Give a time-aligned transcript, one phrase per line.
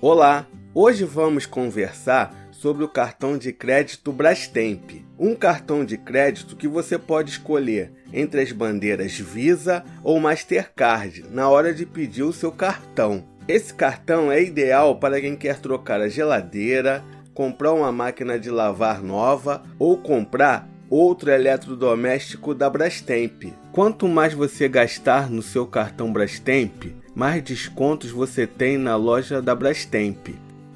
[0.00, 0.46] Olá!
[0.72, 5.04] Hoje vamos conversar sobre o cartão de crédito Brastemp.
[5.18, 11.48] Um cartão de crédito que você pode escolher entre as bandeiras Visa ou Mastercard na
[11.48, 13.24] hora de pedir o seu cartão.
[13.48, 17.02] Esse cartão é ideal para quem quer trocar a geladeira,
[17.34, 23.52] comprar uma máquina de lavar nova ou comprar outro eletrodoméstico da Brastemp.
[23.72, 29.54] Quanto mais você gastar no seu cartão Brastemp, mais descontos você tem na loja da
[29.54, 30.28] Brastemp.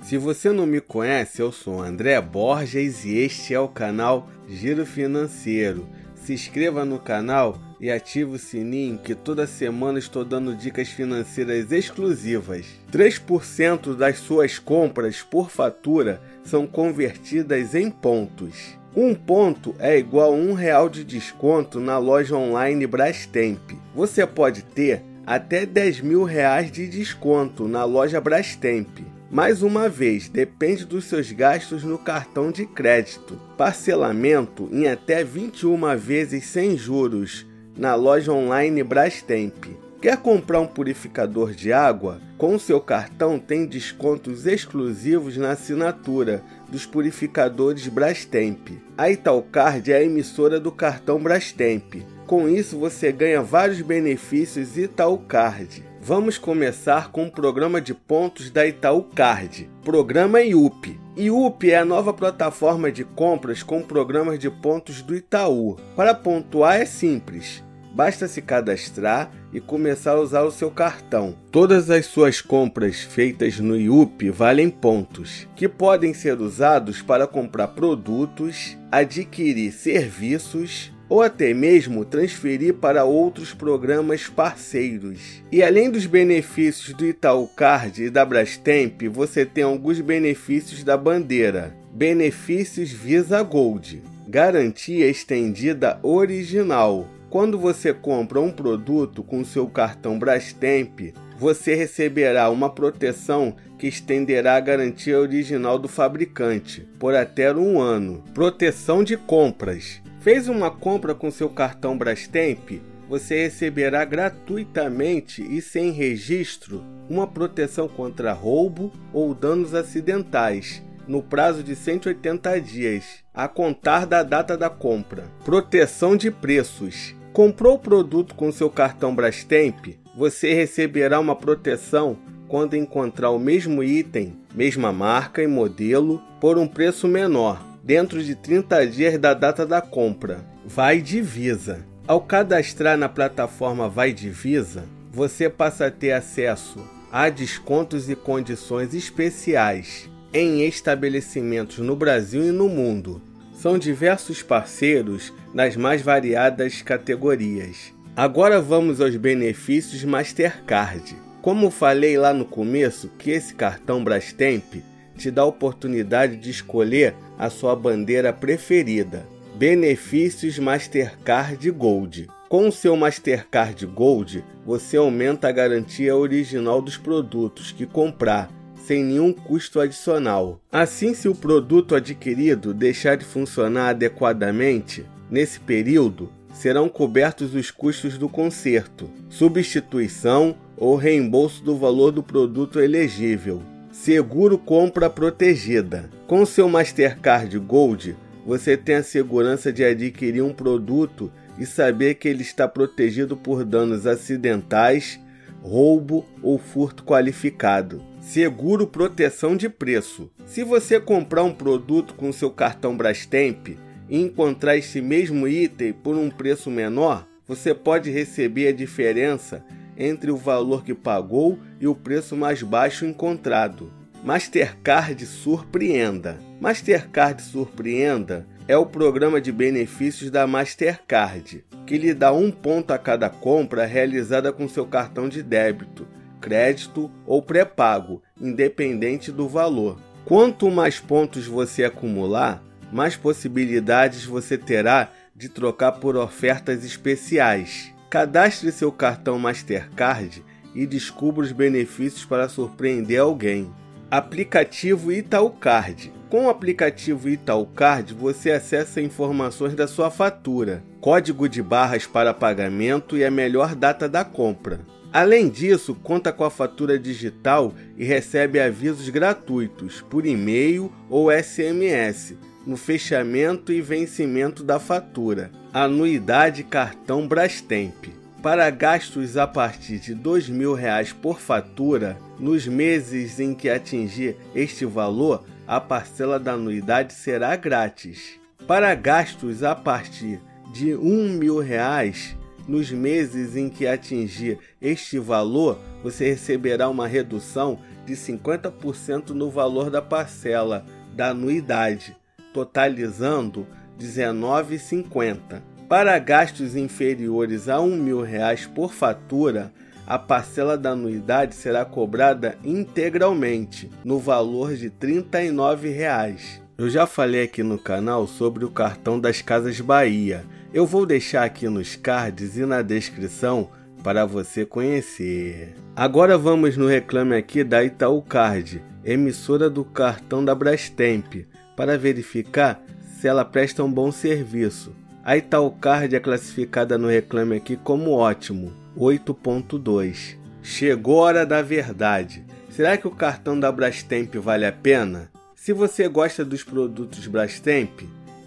[0.02, 4.84] Se você não me conhece, eu sou André Borges e este é o canal Giro
[4.84, 5.86] Financeiro.
[6.16, 11.72] Se inscreva no canal e ative o sininho que toda semana estou dando dicas financeiras
[11.72, 12.66] exclusivas.
[12.92, 18.81] 3% das suas compras por fatura são convertidas em pontos.
[18.94, 23.72] Um ponto é igual a um real de desconto na loja online Brastemp.
[23.94, 28.98] Você pode ter até 10 mil reais de desconto na loja Brastemp.
[29.30, 33.40] Mais uma vez, depende dos seus gastos no cartão de crédito.
[33.56, 39.68] Parcelamento em até 21 vezes sem juros na loja online Brastemp.
[40.02, 42.20] Quer comprar um purificador de água?
[42.36, 48.70] Com seu cartão tem descontos exclusivos na assinatura dos purificadores Brastemp.
[48.98, 52.02] A Italcard é a emissora do cartão Brastemp.
[52.26, 55.84] Com isso você ganha vários benefícios Italcard.
[56.00, 59.70] Vamos começar com o programa de pontos da Itaúcard.
[59.84, 60.98] Programa IUP.
[61.16, 65.76] IUP é a nova plataforma de compras com programas de pontos do Itaú.
[65.94, 67.62] Para pontuar é simples
[67.94, 71.34] Basta se cadastrar e começar a usar o seu cartão.
[71.50, 77.68] Todas as suas compras feitas no IUP valem pontos, que podem ser usados para comprar
[77.68, 85.42] produtos, adquirir serviços ou até mesmo transferir para outros programas parceiros.
[85.52, 90.96] E além dos benefícios do Itaú Card e da Brastemp, você tem alguns benefícios da
[90.96, 91.76] bandeira.
[91.92, 94.02] Benefícios Visa Gold.
[94.26, 102.68] Garantia estendida original quando você compra um produto com seu cartão Brastemp, você receberá uma
[102.68, 108.22] proteção que estenderá a garantia original do fabricante por até um ano.
[108.34, 110.02] Proteção de compras.
[110.20, 112.82] Fez uma compra com seu cartão Brastemp?
[113.08, 121.62] Você receberá gratuitamente e sem registro uma proteção contra roubo ou danos acidentais no prazo
[121.62, 125.24] de 180 dias, a contar da data da compra.
[125.44, 127.14] Proteção de preços.
[127.32, 129.96] Comprou o produto com seu cartão Brastemp?
[130.14, 136.68] Você receberá uma proteção quando encontrar o mesmo item, mesma marca e modelo, por um
[136.68, 140.44] preço menor, dentro de 30 dias da data da compra.
[140.66, 141.86] Vai Divisa.
[142.06, 148.92] Ao cadastrar na plataforma Vai Divisa, você passa a ter acesso a descontos e condições
[148.92, 153.22] especiais em estabelecimentos no Brasil e no mundo
[153.62, 157.92] são diversos parceiros nas mais variadas categorias.
[158.16, 161.16] Agora vamos aos benefícios Mastercard.
[161.40, 164.76] Como falei lá no começo, que esse cartão Brastemp
[165.16, 169.26] te dá a oportunidade de escolher a sua bandeira preferida.
[169.54, 172.28] Benefícios Mastercard Gold.
[172.48, 179.04] Com o seu Mastercard Gold, você aumenta a garantia original dos produtos que comprar sem
[179.04, 180.60] nenhum custo adicional.
[180.70, 188.18] Assim, se o produto adquirido deixar de funcionar adequadamente, nesse período serão cobertos os custos
[188.18, 193.62] do conserto, substituição ou reembolso do valor do produto elegível.
[193.90, 196.10] Seguro compra protegida.
[196.26, 202.28] Com seu Mastercard Gold, você tem a segurança de adquirir um produto e saber que
[202.28, 205.18] ele está protegido por danos acidentais,
[205.62, 208.02] roubo ou furto qualificado.
[208.20, 210.30] Seguro proteção de preço.
[210.44, 213.78] Se você comprar um produto com seu cartão Brastemp
[214.12, 219.64] e encontrar esse mesmo item por um preço menor, você pode receber a diferença
[219.96, 223.90] entre o valor que pagou e o preço mais baixo encontrado.
[224.22, 226.38] Mastercard Surpreenda.
[226.60, 232.98] Mastercard Surpreenda é o programa de benefícios da Mastercard, que lhe dá um ponto a
[232.98, 236.06] cada compra realizada com seu cartão de débito
[236.38, 239.96] crédito ou pré-pago, independente do valor.
[240.24, 247.92] Quanto mais pontos você acumular, mais possibilidades você terá de trocar por ofertas especiais.
[248.10, 250.44] Cadastre seu cartão Mastercard
[250.74, 253.72] e descubra os benefícios para surpreender alguém.
[254.10, 256.12] Aplicativo Itaúcard.
[256.28, 263.16] Com o aplicativo Itaúcard, você acessa informações da sua fatura, código de barras para pagamento
[263.16, 264.80] e a melhor data da compra.
[265.10, 272.34] Além disso, conta com a fatura digital e recebe avisos gratuitos por e-mail ou SMS
[272.66, 275.50] no fechamento e vencimento da fatura.
[275.72, 278.06] Anuidade cartão Brastemp.
[278.42, 284.84] Para gastos a partir de R$ 2.000 por fatura, nos meses em que atingir este
[284.84, 288.40] valor, a parcela da anuidade será grátis.
[288.66, 290.40] Para gastos a partir
[290.72, 292.36] de R$ 1.000,
[292.66, 299.90] nos meses em que atingir este valor, você receberá uma redução de 50% no valor
[299.90, 302.16] da parcela da anuidade,
[302.52, 303.66] totalizando
[303.98, 305.62] R$ 19,50.
[305.88, 309.72] Para gastos inferiores a R$ 1.000 por fatura,
[310.06, 316.60] a parcela da anuidade será cobrada integralmente, no valor de R$ 39,00.
[316.78, 320.44] Eu já falei aqui no canal sobre o cartão das Casas Bahia
[320.74, 323.68] eu vou deixar aqui nos cards e na descrição
[324.02, 325.74] para você conhecer.
[325.94, 331.44] Agora vamos no reclame aqui da Itaú Card, emissora do cartão da Brastemp,
[331.76, 332.82] para verificar
[333.18, 334.94] se ela presta um bom serviço.
[335.24, 340.36] A Itaú Card é classificada no reclame aqui como ótimo, 8.2.
[340.62, 342.44] Chegou a hora da verdade.
[342.68, 345.30] Será que o cartão da Brastemp vale a pena?
[345.54, 348.00] Se você gosta dos produtos Brastemp,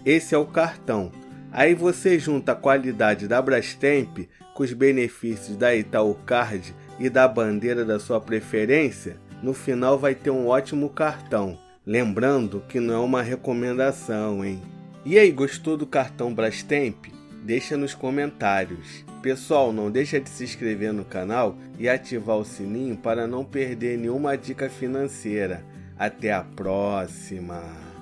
[0.04, 1.10] esse é o cartão.
[1.50, 7.26] Aí você junta a qualidade da Brastemp com os benefícios da Itaú Card e da
[7.28, 11.58] bandeira da sua preferência, no final vai ter um ótimo cartão.
[11.86, 14.60] Lembrando que não é uma recomendação, hein?
[15.04, 17.06] E aí, gostou do cartão Brastemp?
[17.44, 19.04] Deixa nos comentários.
[19.22, 23.96] Pessoal, não deixa de se inscrever no canal e ativar o sininho para não perder
[23.98, 25.64] nenhuma dica financeira.
[25.96, 27.85] Até a próxima!